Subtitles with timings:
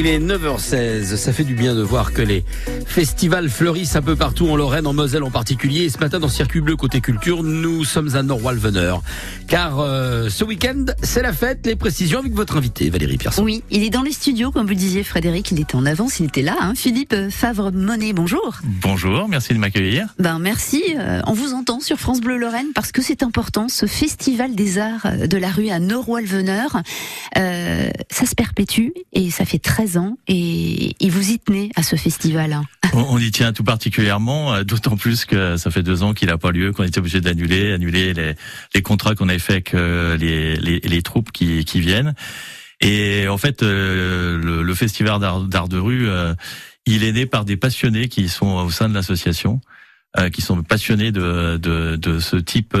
[0.00, 1.16] Il est 9h16.
[1.16, 2.44] Ça fait du bien de voir que les
[2.88, 5.84] festivals fleurissent un peu partout en Lorraine, en Moselle en particulier.
[5.84, 9.02] Et ce matin, dans Circuit Bleu côté culture, nous sommes à Norwalveneur.
[9.46, 11.66] Car euh, ce week-end, c'est la fête.
[11.66, 13.42] Les précisions avec votre invité, Valérie Pierson.
[13.42, 15.50] Oui, il est dans les studios, comme vous le disiez, Frédéric.
[15.50, 16.56] Il était en avance, il était là.
[16.60, 16.72] Hein.
[16.74, 18.58] Philippe Favre-Monet, bonjour.
[18.64, 20.14] Bonjour, merci de m'accueillir.
[20.18, 20.82] Ben merci.
[20.96, 23.68] Euh, on vous entend sur France Bleu Lorraine parce que c'est important.
[23.68, 26.82] Ce festival des arts de la rue à Norwalveneur,
[27.36, 31.82] euh, ça se perpétue et ça fait 13 ans et, et vous y tenez à
[31.82, 32.58] ce festival.
[32.98, 36.38] On, y tient tout particulièrement, euh, d'autant plus que ça fait deux ans qu'il n'a
[36.38, 38.12] pas lieu, qu'on était obligé d'annuler, annuler
[38.74, 42.14] les, contrats qu'on avait fait avec les, troupes qui, viennent.
[42.80, 46.34] Et en fait, euh, le, festival d'art de rue, euh,
[46.86, 49.60] il est né par des passionnés qui sont au sein de l'association.
[50.32, 52.76] qui sont passionnés de, de, de ce type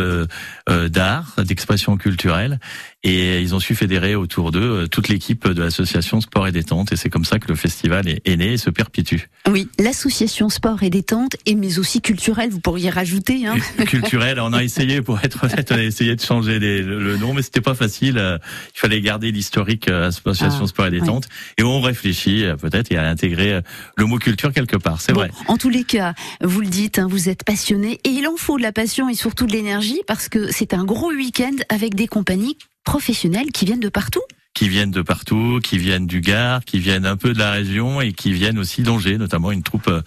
[0.66, 2.58] d'art, d'expression culturelle,
[3.04, 6.92] et ils ont su fédérer autour d'eux euh, toute l'équipe de l'association Sport et Détente,
[6.92, 9.18] et c'est comme ça que le festival est, né et se perpétue.
[9.48, 13.46] Oui, l'association sport et détente, et mais aussi culturelle, vous pourriez rajouter.
[13.46, 13.56] Hein.
[13.86, 14.40] culturel.
[14.40, 17.42] On a essayé, pour être honnête, on a essayé de changer les- le, nom, mais
[17.42, 18.18] c'était pas facile.
[18.18, 18.38] Euh,
[18.74, 21.28] Il fallait garder l'historique euh, association Ah, sport et détente.
[21.56, 23.60] Et on réfléchit peut-être et à intégrer
[23.96, 25.00] le mot culture quelque part.
[25.00, 25.30] C'est Bon, vrai.
[25.46, 28.56] En tous les cas, vous le dites, hein, vous êtes passionné et il en faut
[28.58, 32.06] de la passion et surtout de l'énergie parce que c'est un gros week-end avec des
[32.06, 32.56] compagnies
[32.88, 34.22] professionnelles qui viennent de partout.
[34.54, 38.00] Qui viennent de partout, qui viennent du Gard, qui viennent un peu de la région
[38.00, 40.00] et qui viennent aussi d'Angers, notamment une troupe euh,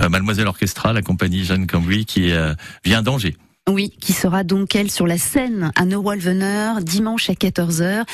[0.00, 2.54] euh, Mademoiselle Orchestra, la compagnie Jeanne Cambouis, qui euh,
[2.86, 3.36] vient d'Angers.
[3.68, 8.04] Oui, qui sera donc elle sur la scène à Neuwalvener dimanche à 14h.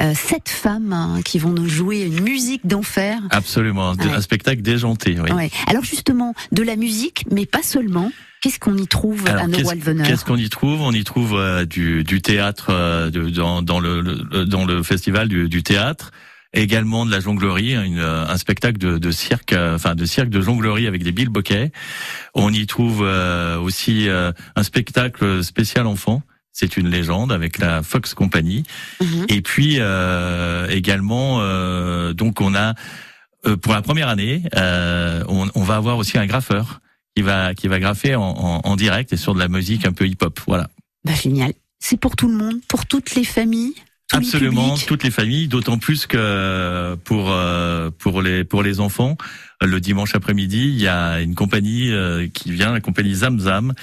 [0.00, 3.20] Euh, sept femmes hein, qui vont nous jouer une musique d'enfer.
[3.30, 4.10] Absolument, Ouais.
[4.12, 5.16] un spectacle déjanté.
[5.20, 5.30] Oui.
[5.30, 5.50] Ouais.
[5.68, 8.10] Alors justement, de la musique, mais pas seulement.
[8.40, 10.80] Qu'est-ce qu'on y trouve Alors, à qu'est-ce- Neuwalvener Qu'est-ce qu'on y trouve?
[10.82, 14.82] On y trouve euh, du, du théâtre euh, de- dans, dans le, le- dans le
[14.82, 16.12] festival du, du théâtre,
[16.54, 20.28] également de la jonglerie, une, euh, un spectacle de, de cirque, euh, enfin de cirque
[20.28, 21.72] de jonglerie avec des bilboquets.
[22.34, 26.22] On y trouve euh, aussi euh, un spectacle spécial enfant.
[26.52, 28.62] C'est une légende avec la Fox Company.
[29.00, 29.26] Mhm.
[29.28, 32.74] Et puis euh, également, euh, donc on a
[33.46, 36.80] euh, pour la première année, euh, on, on va avoir aussi un graffeur
[37.18, 39.92] qui va qui va graffer en, en, en direct et sur de la musique un
[39.92, 40.38] peu hip-hop.
[40.46, 40.68] Voilà.
[41.04, 41.52] Bah, génial.
[41.80, 43.74] C'est pour tout le monde, pour toutes les familles.
[44.12, 49.16] les Absolument, toutes les familles, d'autant plus que pour euh, pour les pour les enfants,
[49.60, 53.74] le dimanche après-midi, il y a une compagnie euh, qui vient, la compagnie Zamzam,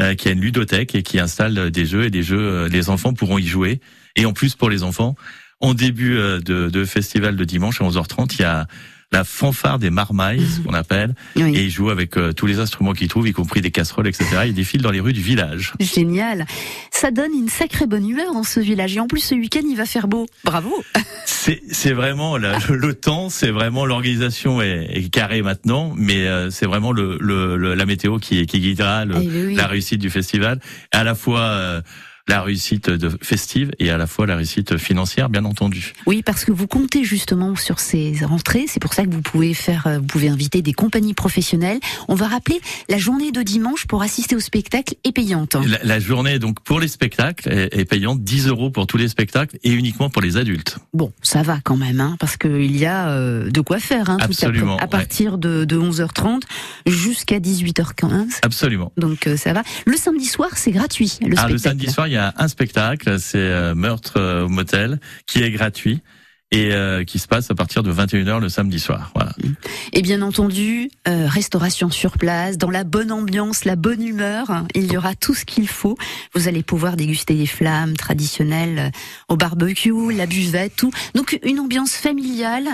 [0.00, 2.38] euh, qui a une ludothèque et qui installe des jeux et des jeux.
[2.38, 3.80] euh, les enfants pourront y jouer.
[4.16, 5.16] Et en plus pour les enfants,
[5.60, 8.66] en début euh, de, de festival de dimanche à 11h30, il y a
[9.14, 11.54] la fanfare des marmailles, ce qu'on appelle, Oui.
[11.56, 14.26] et ils jouent avec euh, tous les instruments qu'ils trouvent, y compris des casseroles, etc.
[14.46, 15.72] Ils défilent dans les rues du village.
[15.78, 16.46] Génial.
[16.90, 18.96] Ça donne une sacrée bonne humeur dans ce village.
[18.96, 20.26] Et en plus, ce week-end, il va faire beau.
[20.44, 20.72] Bravo.
[21.26, 26.48] C'est vraiment la- le, le temps, c'est vraiment l'organisation est, est carrée maintenant, mais euh,
[26.50, 29.54] c'est vraiment le, le- le- la météo qui, qui guidera le- Eh oui.
[29.54, 30.58] la réussite du festival,
[30.90, 31.82] à la fois euh,
[32.28, 35.92] la réussite de festive et à la fois la réussite financière, bien entendu.
[36.06, 38.64] Oui, parce que vous comptez justement sur ces rentrées.
[38.66, 41.78] C'est pour ça que vous pouvez faire, euh, vous pouvez inviter des compagnies professionnelles.
[42.08, 45.54] On va rappeler la journée de dimanche pour assister au spectacle est payante.
[45.66, 49.08] La, la journée donc pour les spectacles est, est payante 10 euros pour tous les
[49.08, 50.78] spectacles et uniquement pour les adultes.
[50.94, 54.08] Bon, ça va quand même, hein, parce qu'il y a euh, de quoi faire.
[54.08, 56.40] Hein, tout Absolument, à, à partir de, de 11h30
[56.86, 58.38] jusqu'à 18h15.
[58.42, 58.92] Absolument.
[58.96, 59.62] Donc euh, ça va.
[59.86, 61.18] Le samedi soir, c'est gratuit.
[61.20, 64.48] Le Ah, le samedi soir, il y a un spectacle, c'est euh, Meurtre euh, au
[64.48, 66.00] motel, qui est gratuit
[66.50, 69.12] et euh, qui se passe à partir de 21h le samedi soir.
[69.92, 74.64] Et bien entendu, restauration sur place, dans la bonne ambiance, la bonne humeur.
[74.74, 75.96] Il y aura tout ce qu'il faut.
[76.32, 78.92] Vous allez pouvoir déguster des flammes traditionnelles
[79.28, 80.92] au barbecue, la buvette, tout.
[81.16, 82.68] Donc une ambiance familiale.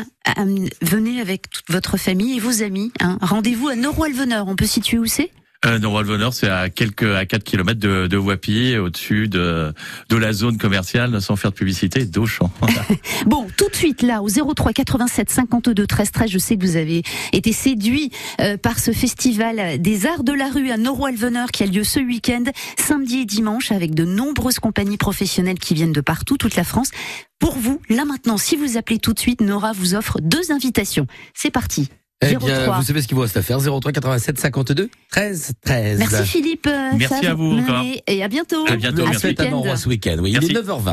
[0.82, 2.92] Venez avec toute votre famille et vos amis.
[3.00, 3.16] hein.
[3.22, 4.46] Rendez-vous à Norwalveneur.
[4.48, 5.30] On peut situer où c'est?
[5.66, 9.74] Euh, Norwalveneur, c'est à quelques à 4 km de, de Wapi, au-dessus de
[10.08, 12.50] de la zone commerciale, sans faire de publicité, d'Auchan.
[13.26, 16.76] Bon, tout de suite là, au 03 87 52 13 13, je sais que vous
[16.76, 17.02] avez
[17.34, 21.66] été séduit euh, par ce festival des arts de la rue à Norwalveneur qui a
[21.66, 22.44] lieu ce week-end,
[22.78, 26.90] samedi et dimanche, avec de nombreuses compagnies professionnelles qui viennent de partout, toute la France.
[27.38, 31.06] Pour vous, là maintenant, si vous appelez tout de suite, Nora vous offre deux invitations.
[31.34, 31.90] C'est parti.
[32.22, 32.76] Eh bien, 03.
[32.76, 33.58] vous savez ce qu'il vous reste à faire.
[33.60, 35.98] 03 87 52 13 13.
[35.98, 36.68] Merci Philippe.
[36.98, 37.84] Merci Favre, à vous encore.
[38.06, 38.66] Et à bientôt.
[38.68, 39.26] À bientôt, La merci.
[39.26, 39.76] à week-end.
[39.76, 40.16] Ce week-end.
[40.20, 40.50] Oui, il Merci.
[40.52, 40.88] est 9h20.